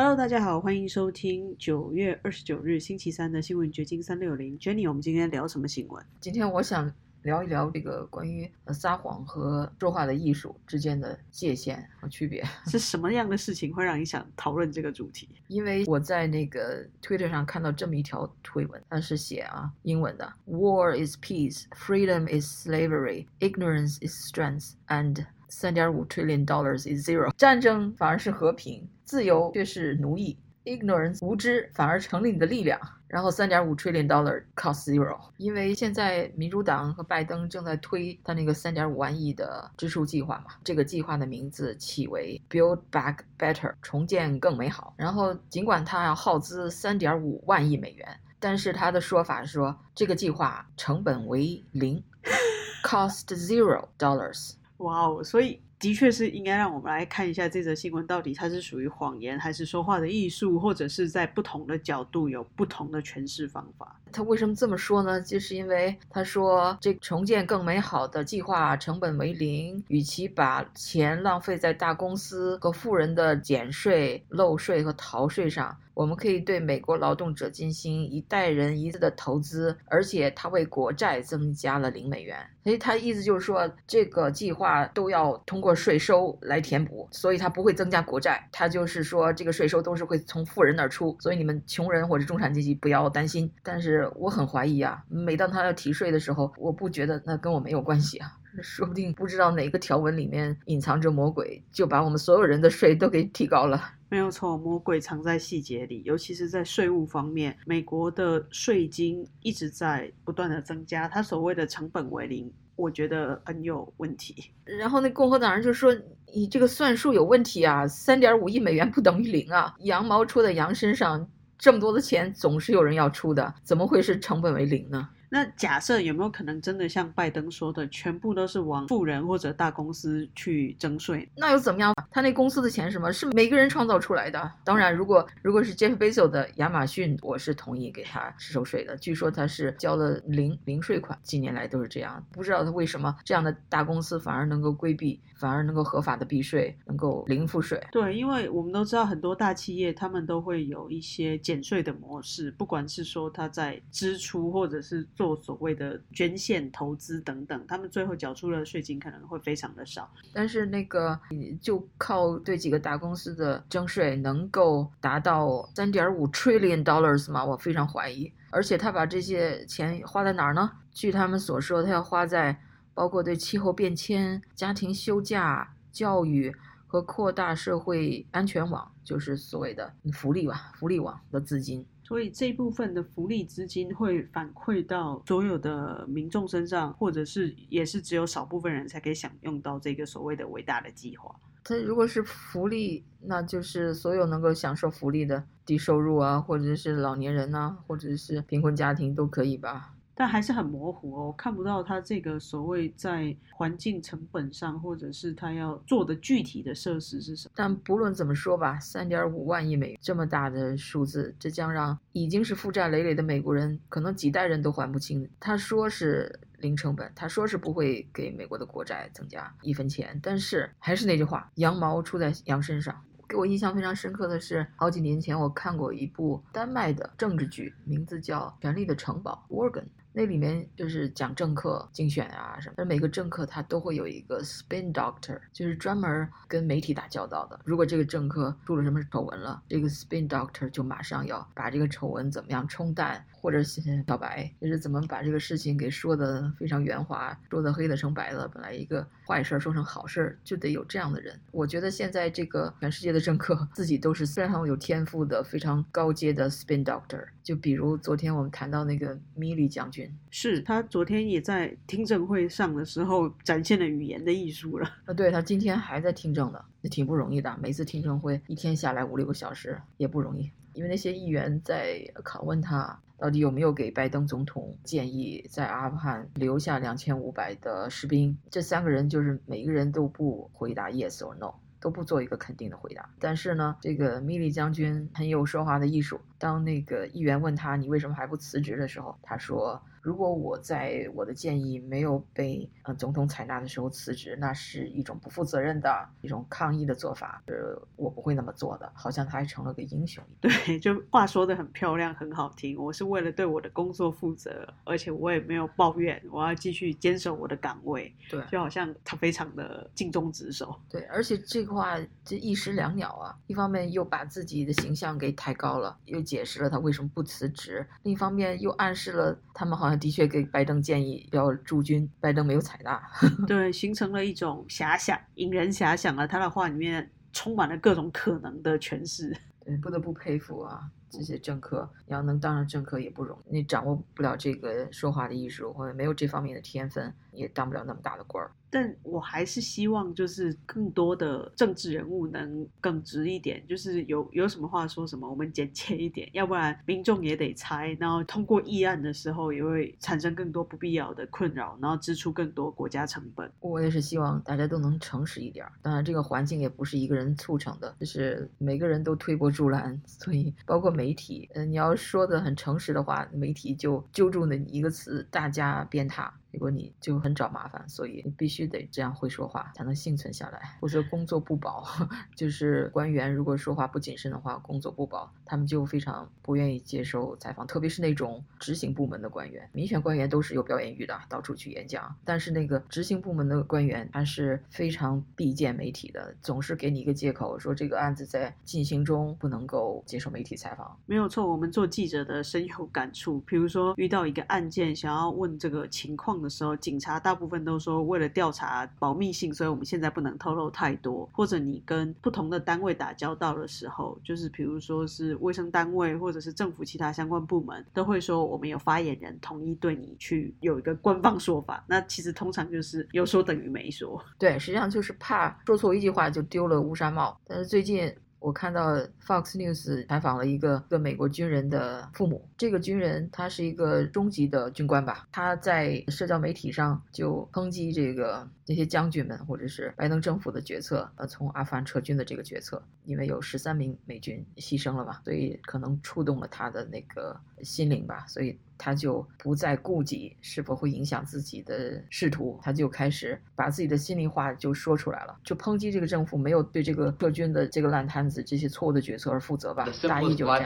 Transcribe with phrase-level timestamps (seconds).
[0.00, 4.56] Hello，大家好，欢迎收听九月二十九日星期三的新闻掘金三六零。
[4.60, 6.06] Jenny，我们今天聊什么新闻？
[6.20, 6.88] 今天我想
[7.22, 12.44] 聊一聊这个关于呃撒谎和说话的艺术之间的界限和区别。
[12.70, 15.28] 是什么样的事情会让你想讨论这个主题？
[15.48, 27.08] 因为我在那个 Twitter 上看到这么一条推文，它是写啊英文的：War is peace, freedom is slavery, ignorance is strength, and 三点五 trillion dollars is
[27.08, 27.32] zero。
[27.36, 30.38] 战争反而是和平，自由却是奴役。
[30.64, 32.78] Ignorance 无知反而成了你的力量。
[33.06, 35.18] 然后三点五 trillion dollar cost zero。
[35.38, 44.92] 因为现在民主党和拜登正在推他那个三点五万亿的支出计划嘛，这个计划的名字起为 Build Back Better，重建更美好。
[44.98, 48.06] 然后尽管他要耗资三点五万亿美元，
[48.38, 52.04] 但是他的说法是说这个计划成本为零，
[52.84, 54.52] cost zero dollars。
[54.78, 63.94] 哇哦，所以的确是应该让我们来看一下这则新闻到底它是属于谎言，还是说话的艺术，或者是在不同的角度有不同的诠释方法。
[64.10, 65.20] 他为什么这么说呢？
[65.20, 82.38] 就是因为他说这重建更美好的计划成本为零，与其把钱浪费在大公司和富人的减税、漏税和逃税上，我们可以对美国劳动者进行一代人一次的投资，而且他为国债增加了零美元。
[82.62, 88.48] 所以他意思就是说，这个计划都要通过税收来填补，所以他不会增加国债。
[88.52, 93.50] 他就是说，这个税收都是会从富人那儿出，所以你们穷人或者中产阶级不要担心。
[93.64, 103.80] 但是我很怀疑啊，每当他要提税的时候，我不觉得那跟我没有关系啊，说不定不知道哪个条文里面隐藏着魔鬼，就把我们所有人的税都给提高了。
[104.08, 114.50] 没有错，魔鬼藏在细节里，尤其是在税务方面，美国的税金一直在不断的增加，它所谓的成本为零，我觉得很有问题。
[114.64, 115.94] 然后那共和党人就说
[116.34, 125.08] ：“你这个算术有问题啊，三点五亿美元不等于零啊，羊毛出在羊身上。”这么多的钱总是有人要出的，怎么会是成本为零呢？
[125.30, 131.28] 那假设有没有可能真的像拜登说的，全部都是往富人或者大公司去征税？
[131.36, 131.94] 那又怎么样？
[132.10, 134.52] 他那公司的钱什么是每个人创造出来的？
[134.64, 138.96] 当然，如果如果是 Jeff Bezos 的亚马逊，我是同意给他收税的。
[138.96, 142.24] 据说他是交了零零税款，近年来都是这样。
[142.32, 147.78] 不知道他为什么这样的大公司反而能够规避，反而能够合法的避税，能够零付税。
[147.92, 160.08] 对，因为我们都知道很多大企业他们都会有一些减税的模式，不管是说他在支出或者是做所谓的捐献、投资等等，他们最后缴出的税金可能会非常的少。
[160.32, 161.18] 但是那个
[161.60, 167.44] 就靠对几个大公司的征税能够达到三点五 trillion dollars 吗？
[167.44, 168.32] 我非常怀疑。
[168.50, 170.70] 而且他把这些钱花在哪儿呢？
[170.92, 172.56] 据他们所说，他要花在
[172.94, 176.54] 包括对气候变迁、家庭休假、教育
[176.86, 181.84] 和扩大社会安全网，就是所谓的福利网、福利网的资金。
[182.08, 191.38] 所以这部分的福利资金会反馈到所有的民众身上，或者是也是只有少部分人才可以享用到这个所谓的伟大的计划。
[191.62, 199.94] 它如果是福利，那就是所有能够享受福利的低收入啊，或者是老年人呐，或者是贫困家庭都可以吧。
[200.18, 207.52] 但还是很模糊哦，看不到它这个所谓在环境成本上，或者是它要做的具体的设施是什么。
[207.54, 215.30] 但不论怎么说吧，三点五万亿美元这么大的数字，这将让已经是负债累累的美国人，可能几代人都还不清。
[215.38, 223.04] 他说是零成本，他说是不会给美国的国债增加一分钱，但是还是那句话，羊毛出在羊身上。
[223.28, 229.84] 给我印象非常深刻的是，好几年前我看过一部丹麦的政治剧，名字叫《权力的城堡》（Organ）。
[230.18, 237.60] 那里面就是讲政客竞选啊什么，而每个政客他都会有一个 spin doctor，就是专门跟媒体打交道的。
[237.64, 248.48] 如果这个政客出了什么丑闻了，这个 spin doctor 就马上要把这个丑闻怎么样冲淡，或者小白，就是怎么把这个事情给说的非常圆滑，说的黑的成白的。
[248.48, 251.38] 本来一个坏事说成好事，就得有这样的人。
[251.52, 257.24] 我觉得现在这个全世界的政客自己都是非常有天赋的、非常高阶的 spin doctor。
[257.42, 260.12] 就比如昨天我们谈到那个米利将军。
[260.30, 264.88] 是他昨天也在听证会上的时候展现了语言的艺术了。
[265.06, 267.56] 啊， 对他今天还在听证呢，也挺不容易的。
[267.62, 278.38] 每次听证会一天下来五六个小时也不容易，因为那些议员在拷问他到底有没有给拜登总统建议在阿富汗留下两千五百的士兵。
[278.50, 281.52] 这三个人就是每一个人都不回答 yes or no。
[281.80, 286.20] 都不做一个肯定的回答，但是呢，这个米利将军很有说话的艺术。
[286.36, 297.54] 当那个议员问他你为什么还不辞职的时候，他说如果我在我的建议没有被呃总统采纳的时候辞职，那是一种不负责任的一种抗议的做法，呃，
[297.94, 298.90] 我不会那么做的。
[298.94, 300.24] 好像他还成了个英雄。
[300.40, 300.50] 对，
[300.80, 302.82] 就话说的很漂亮，很好听。
[302.82, 308.10] 我是为了对我的工作负责，而且我也没有抱怨，我要继续坚守我的岗位。
[308.30, 310.74] 对，就好像他非常的尽忠职守。
[310.88, 323.02] 对，而且这个话这一石两鸟啊，一方面又把自己的形象给抬高了，又解释了他为什么不辞职；另一方面又暗示了他们好像的确给拜登建议要驻军，拜登没有采纳。
[323.46, 326.26] 对，形成了一种遐想，引人遐想了。
[326.26, 329.36] 他的话里面充满了各种可能的诠释。
[329.64, 330.90] 对，不得不佩服啊。
[331.10, 338.52] 这些政客你要能当上政客也不容易，你掌握不了这个说话的艺术，或者没有这方面的天分，也当不了那么大的官儿。
[338.70, 353.50] 但我还是希望，就是更多的政治人物能耿直一点，就是有有什么话说什么，我们简洁一点，要不然民众也得猜，然后通过议案的时候也会产生更多不必要的困扰，然后支出更多国家成本。
[353.60, 366.30] 我也是希望大家都能诚实一点，当然这个环境也不是一个人促成的，就是每个人都推波助澜，所以包括媒体，嗯，你要说的很诚实的话，媒体就揪住那一个词，大家鞭挞。
[366.50, 370.78] 结果你就很找麻烦，所以你必须得这样会说话，才能幸存下来。
[370.80, 371.84] 或者工作不保，
[372.34, 377.66] 就是官员如果说话不谨慎的话，工作不保，他们就非常不愿意接受采访。
[377.66, 382.16] 特别是那种执行部门的官员，民选官员都是有表演欲的，到处去演讲。
[382.24, 390.98] 但是那个执行部门的官员，他是非常避见媒体的，总是给你一个借口，说这个案子在进行中，不能够接受媒体采访。
[391.04, 393.40] 没有错，我们做记者的深有感触。
[393.40, 396.37] 比如说遇到一个案件，想要问这个情况。
[396.40, 401.28] 的时候，警察大部分都说为了调查保密性，所以我们现在不能透露太多。
[401.32, 411.84] 或者你跟不同的单位打交道的时候，就是比如说是卫生单位或者是政府其他相关部门，都会说我们有发言人统一对你去有一个官方说法。
[411.86, 414.22] 那其实通常就是有说等于没说。
[414.38, 417.38] 对，实际上就是怕说错一句话就丢了乌纱帽。
[417.46, 418.14] 但是最近。
[418.40, 438.58] 我看到 Fox News 采访了一个一个美国军人的父母，这个军人他是一个中级的军官吧，他在社交媒体上就抨击这个这些将军们或者是拜登政府的决策，呃，从阿富汗撤军的这个决策，因为有十三名美军牺牲了嘛，所以可能触动了他的那个心灵吧，所以。
[438.77, 449.87] 他就不再顾及是否会影响自己的仕途，他就开始把自己的心里话就说出来了，就抨击这个政府没有对这个撤军的这个烂摊子、这些错误的决策而负责吧。
[450.07, 450.63] 大意就这样。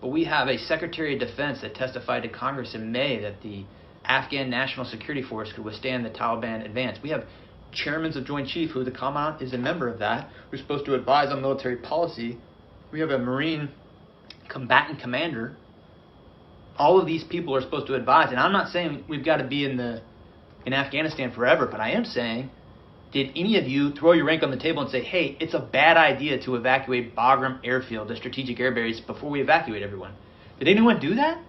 [0.00, 3.64] But we have a Secretary of Defense that testified to Congress in May that the
[4.04, 6.98] Afghan National Security Force could withstand the Taliban advance.
[7.02, 7.24] We have
[7.72, 10.94] chairmen of Joint Chief, who the commandant is a member of that, who's supposed to
[10.94, 12.36] advise on military policy.
[12.92, 13.70] We have a Marine
[14.48, 15.56] combatant commander.
[16.79, 19.43] all of these people are supposed to advise, and I'm not saying we've got to
[19.43, 20.01] be in the
[20.65, 22.49] in Afghanistan forever, but I am saying,
[23.11, 25.59] did any of you throw your rank on the table and say, hey, it's a
[25.59, 28.71] bad idea to evacuate Bagram Airfield, the strategic air
[29.07, 30.13] before we evacuate everyone?
[30.59, 31.41] Did anyone do that?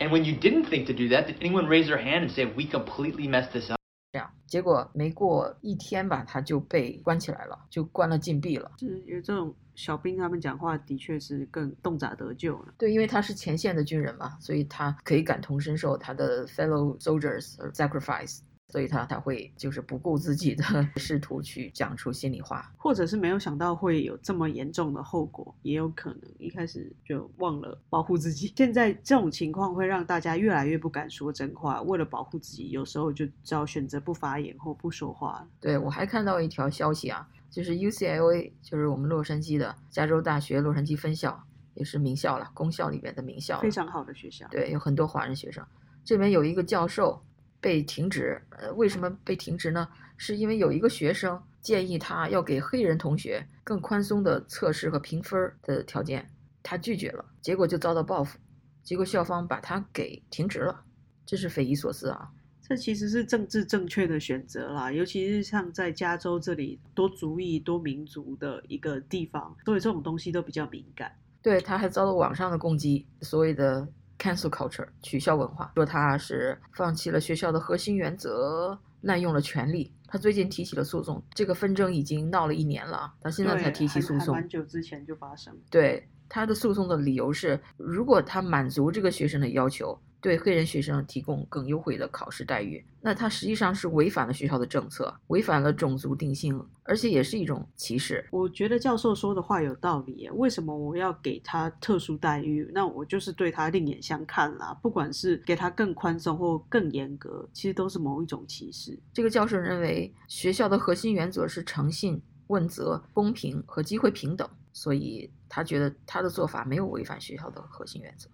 [0.00, 2.44] And when you didn't think to do that, did anyone raise their hand and say,
[2.44, 3.77] we completely messed this up?
[4.10, 8.72] 这样，结果没过一天吧，他就被关起来了，就关了禁闭了。
[8.78, 12.72] 是有这种小兵，他们讲话的确是更洞察得救了。
[12.78, 18.38] 对，因为他是前线的军人嘛，所以他可以感同身受他的 fellow soldiers sacrifice。
[18.70, 20.62] 所以他才会就是不顾自己的
[20.96, 28.52] 试图去讲出心里话，或者是没有想到会有这么严重的后果，也有可能一开始就忘了保护自己。
[28.54, 35.48] 现在这种情况会让大家越来越不敢说真话，为了保护自己，有时候就只好选择不发言或不说话。
[35.58, 41.42] 对我还看到一条消息啊，就是 UCLA，就是我们洛杉矶的加州大学洛杉矶分校，
[41.72, 44.46] 也是名校了，公校里面的名校，非常好的学校。
[44.50, 45.64] 对，有很多华人学生，
[46.04, 47.22] 这边有一个教授。
[47.60, 49.88] 被停职，呃，为什么被停职呢？
[50.16, 56.28] 是因为有一个学生建议他要给黑人同学更宽松的测试和评分的条件，
[56.62, 58.38] 他拒绝了，结果就遭到报复，
[58.82, 60.84] 结果校方把他给停职了，
[61.24, 62.30] 这是匪夷所思啊！
[62.60, 71.10] 这其实是政治正确的选择啦，尤其是像在加州这里多族裔多民族的一个地方，所以这种东西都比较敏感。
[71.40, 73.88] 对，他还遭到网上的攻击，所谓的。
[74.18, 79.92] Cancel culture 取消文化，说他是放弃了学校的核心原则，滥用了权力。
[80.06, 85.54] 他最近提起了诉讼，这个纷争已经闹了一年了，他现在才提起诉讼，蛮久之前就发生。
[85.70, 98.26] 对他的诉讼的理由是，如果他满足这个学生的要求，对黑人学生提供更优惠的考试待遇，那他实际上是违反了学校的政策，违反了种族定性，而且也是一种歧视。
[98.30, 102.68] 我觉得教授说的话有道理，为什么我要给他特殊待遇？
[102.74, 104.76] 那我就是对他另眼相看啦。
[104.82, 108.98] 不管是给他更宽松或更严格，其实都是某一种歧视。
[109.12, 118.28] 这个教授认为，学校的核心原则是诚信、问责、公平和机会平等，所以他觉得他的做法没有违反学校的核心原则。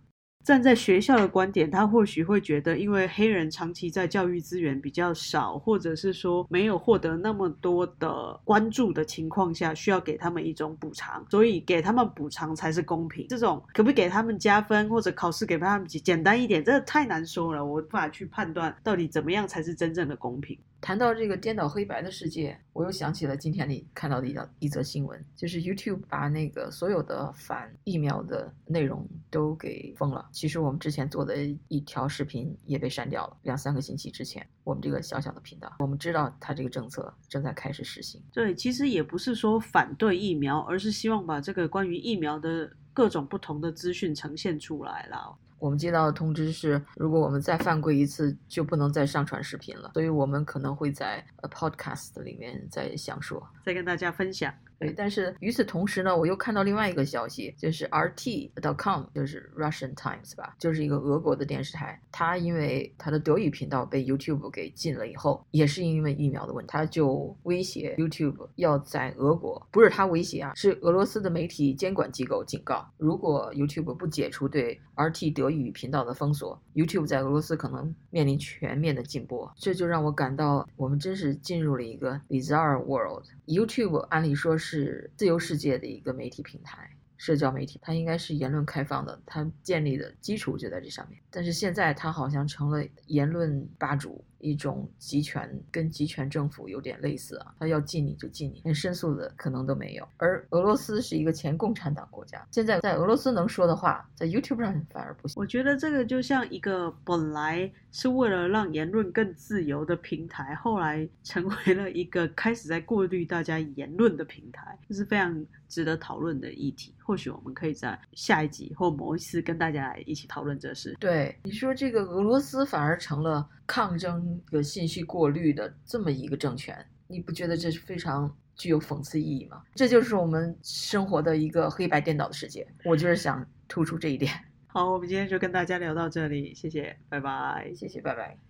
[0.45, 13.27] 站在学校的观点，他或许会觉得，因为黑人长期在教育资源比较少，或者是说没有获得那么多的关注的情况下，需要给他们一种补偿，所以给他们补偿才是公平。
[13.29, 20.59] 这种可不可以给他们加分，或者考试给他们简单一点，这太难说了，我无法去判断到底怎么样才是真正的公平。
[20.85, 30.29] 谈到这个颠倒黑白的世界，我又想起了今天你看到的一条一则新闻，就是 YouTube 把那个所有的反疫苗的内容都给封了。
[30.31, 31.35] 其实我们之前做的
[31.69, 38.23] 一条视频也被删掉了，两三个星期之前，我们这个小小的频道，我们知道它这个政策正在开始实行。
[38.31, 45.39] 对，其实也不是说反对疫苗，而是希望把这个关于疫苗的各种不同的资讯呈现出来了。
[45.65, 49.93] 我们接到的通知是，如果我们再犯规一次，就不能再上传视频了。
[49.95, 54.53] 所以我们可能会在 podcast 里面再详说，再跟大家分享。
[54.89, 62.01] 对，但是与此同时呢，我又看到另外一个消息，就是 RT.com，就是 Russian Times 吧，就是一个俄国的电视台。
[62.13, 79.53] 它因为它的德语频道被 YouTube 给禁了以后，也是因为疫苗的问题，它就威胁 YouTube 要在俄国，不是他威胁啊，是俄罗斯的媒体监管机构警告，如果 YouTube 不解除对 RT 德语频道的封锁，YouTube 在俄罗斯可能面临全面的禁播。
[79.57, 83.25] 这就让我感到，我们真是进入了一个 bizarre world。
[83.47, 91.21] YouTube 按理说是是自由世界的一个媒体平台，社交媒体，它应该是言论开放的，它建立的基础就在这上面。
[91.31, 94.25] 但是现在它好像成了言论霸主。
[94.45, 100.07] 一种集权跟集权政府有点类似啊，他要禁你就禁你，连申诉的可能都没有。
[100.19, 105.41] 而俄罗斯是一个前共产党国家，现在在俄罗斯能说的话，在 YouTube 上反而不行。
[105.41, 116.95] 我觉得这个就像一个本来是为了让言论更自由的平台，后来成为了一个开始在过滤大家言论的平台，这是非常值得讨论的议题。
[116.99, 120.97] 或许我们可以在下一集或某一次跟大家来一起讨论这事。
[121.01, 124.34] 对，你说这个俄罗斯反而成了抗争。
[124.47, 129.63] 个信息过滤的这么一个政权，你不觉得这是非常具有讽刺意义吗？
[129.75, 132.67] 这就是我们生活的一个黑白颠倒的世界。
[132.85, 134.33] 我就是想突出这一点。
[134.67, 138.44] 好，我们今天就跟大家聊到这里，谢谢，拜拜，谢谢，拜拜。